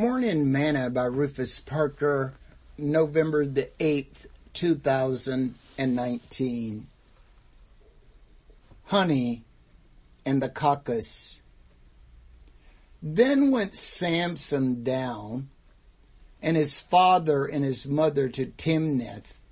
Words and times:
Morning 0.00 0.50
Manna 0.50 0.88
by 0.88 1.04
Rufus 1.04 1.60
Parker, 1.60 2.32
November 2.78 3.44
the 3.44 3.68
8th, 3.78 4.24
2019. 4.54 6.86
Honey 8.84 9.42
and 10.24 10.42
the 10.42 10.48
Carcass. 10.48 11.42
Then 13.02 13.50
went 13.50 13.74
Samson 13.74 14.82
down, 14.82 15.50
and 16.40 16.56
his 16.56 16.80
father 16.80 17.44
and 17.44 17.62
his 17.62 17.86
mother 17.86 18.30
to 18.30 18.46
Timnath, 18.46 19.44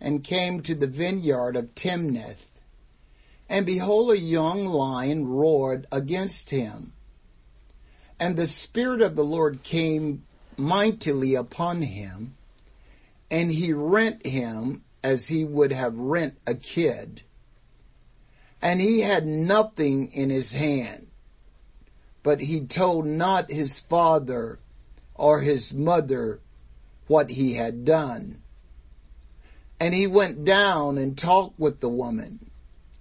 and 0.00 0.24
came 0.24 0.62
to 0.62 0.74
the 0.74 0.88
vineyard 0.88 1.54
of 1.54 1.76
Timnath. 1.76 2.50
And 3.48 3.64
behold, 3.64 4.10
a 4.10 4.18
young 4.18 4.66
lion 4.66 5.28
roared 5.28 5.86
against 5.92 6.50
him 6.50 6.92
and 8.18 8.36
the 8.36 8.46
Spirit 8.46 9.02
of 9.02 9.16
the 9.16 9.24
Lord 9.24 9.62
came 9.62 10.24
mightily 10.56 11.34
upon 11.34 11.82
him, 11.82 12.34
and 13.30 13.50
he 13.52 13.72
rent 13.72 14.26
him 14.26 14.82
as 15.02 15.28
he 15.28 15.44
would 15.44 15.72
have 15.72 15.96
rent 15.96 16.38
a 16.46 16.54
kid. 16.54 17.22
And 18.62 18.80
he 18.80 19.00
had 19.00 19.26
nothing 19.26 20.10
in 20.12 20.30
his 20.30 20.54
hand, 20.54 21.08
but 22.22 22.40
he 22.40 22.60
told 22.60 23.06
not 23.06 23.50
his 23.50 23.78
father 23.78 24.58
or 25.14 25.40
his 25.40 25.72
mother 25.72 26.40
what 27.06 27.30
he 27.30 27.54
had 27.54 27.84
done. 27.84 28.42
And 29.78 29.94
he 29.94 30.06
went 30.06 30.44
down 30.44 30.96
and 30.96 31.18
talked 31.18 31.58
with 31.58 31.80
the 31.80 31.88
woman, 31.88 32.50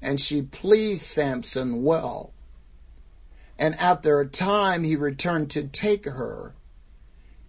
and 0.01 0.19
she 0.19 0.41
pleased 0.41 1.03
Samson 1.03 1.83
well. 1.83 2.34
And 3.57 3.75
after 3.75 4.19
a 4.19 4.27
time 4.27 4.83
he 4.83 4.95
returned 4.95 5.51
to 5.51 5.63
take 5.63 6.05
her, 6.05 6.55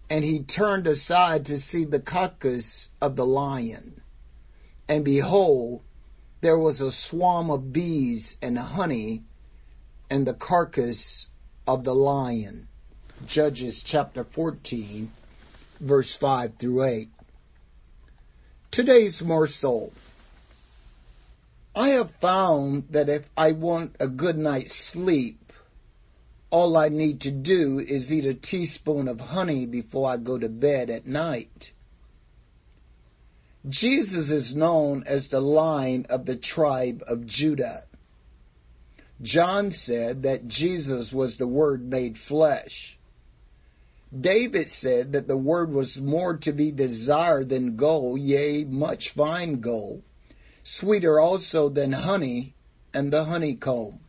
and 0.09 0.25
he 0.25 0.43
turned 0.43 0.87
aside 0.87 1.45
to 1.47 1.57
see 1.57 1.85
the 1.85 2.01
carcass 2.01 2.91
of 3.01 3.17
the 3.17 3.27
lion. 3.27 4.03
And 4.89 5.05
behold, 5.05 5.83
there 6.41 6.59
was 6.59 6.81
a 6.81 6.93
swarm 6.93 7.51
of 7.51 7.73
bees 7.73 8.37
and 8.41 8.57
honey 8.57 9.25
in 10.09 10.25
the 10.25 10.35
carcass 10.35 11.29
of 11.67 11.83
the 11.83 11.95
lion. 11.95 12.69
Judges 13.27 13.83
chapter 13.83 14.23
14, 14.23 15.11
verse 15.81 16.15
5 16.15 16.57
through 16.57 16.85
8. 16.85 17.09
Today's 18.71 19.25
morsel. 19.25 19.93
I 21.75 21.89
have 21.89 22.11
found 22.13 22.89
that 22.91 23.09
if 23.09 23.29
I 23.37 23.53
want 23.53 23.97
a 23.99 24.07
good 24.07 24.39
night's 24.39 24.75
sleep, 24.75 25.46
all 26.57 26.75
I 26.75 26.89
need 26.89 27.21
to 27.21 27.31
do 27.31 27.79
is 27.79 28.11
eat 28.11 28.25
a 28.25 28.33
teaspoon 28.33 29.09
of 29.09 29.21
honey 29.21 29.67
before 29.67 30.11
I 30.11 30.17
go 30.17 30.39
to 30.39 30.49
bed 30.49 30.89
at 30.89 31.07
night. 31.07 31.73
Jesus 33.69 34.31
is 34.31 34.57
known 34.57 35.05
as 35.07 35.29
the 35.29 35.43
lion 35.43 36.07
of 36.09 36.25
the 36.25 36.35
tribe 36.35 37.05
of 37.07 37.27
Judah. 37.27 37.85
John 39.21 39.71
said 39.71 40.23
that 40.23 40.49
Jesus 40.49 41.13
was 41.13 41.37
the 41.37 41.47
Word 41.47 41.91
made 41.91 42.17
flesh. 42.17 42.99
David 44.19 44.71
said 44.71 45.13
that 45.13 45.29
the 45.29 45.37
Word 45.37 45.71
was 45.71 46.01
more 46.01 46.39
to 46.39 46.53
be 46.55 46.71
desired 46.71 47.51
than 47.51 47.77
gold, 47.77 48.21
yea, 48.21 48.65
much 48.65 49.11
fine 49.11 49.61
gold, 49.61 50.03
sweeter 50.65 51.21
also 51.21 51.69
than 51.69 51.93
honey 51.93 52.55
and 52.95 53.13
the 53.13 53.25
honeycomb. 53.25 54.01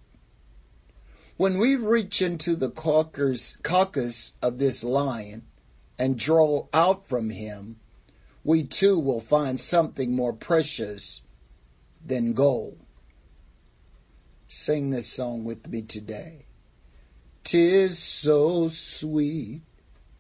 When 1.38 1.60
we 1.60 1.76
reach 1.76 2.24
into 2.24 2.56
the 2.56 2.72
carcass 2.72 4.32
of 4.42 4.58
this 4.58 4.84
lion 4.84 5.44
and 6.00 6.18
draw 6.18 6.66
out 6.74 7.08
from 7.08 7.30
him, 7.30 7.80
we 8.44 8.64
too 8.64 8.98
will 8.98 9.22
find 9.22 9.60
something 9.60 10.16
more 10.16 10.34
precious 10.34 11.22
than 12.04 12.34
gold. 12.34 12.80
Sing 14.48 14.90
this 14.90 15.06
song 15.06 15.44
with 15.44 15.68
me 15.68 15.84
today. 15.84 16.46
Tis 17.44 18.00
so 18.00 18.68
sweet 18.68 19.62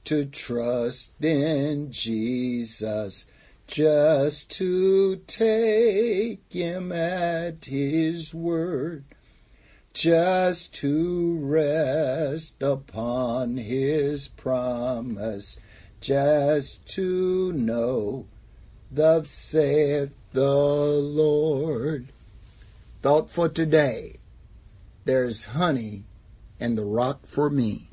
to 0.04 0.24
trust 0.26 1.14
in 1.24 1.92
Jesus, 1.92 3.26
just 3.66 4.52
to 4.52 5.16
take 5.26 6.44
him 6.52 6.92
at 6.92 7.66
his 7.66 8.36
word 8.36 9.06
just 9.98 10.76
to 10.76 11.40
rest 11.40 12.62
upon 12.62 13.58
his 13.58 14.28
promise, 14.28 15.58
just 16.00 16.86
to 16.86 17.52
know, 17.54 18.28
thus 18.92 19.32
saith 19.32 20.12
the 20.34 20.52
Lord. 20.52 22.10
Thought 23.02 23.32
for 23.32 23.50
today, 23.50 24.18
there's 25.06 25.46
honey 25.46 26.04
in 26.60 26.76
the 26.76 26.86
rock 26.86 27.26
for 27.26 27.50
me. 27.50 27.90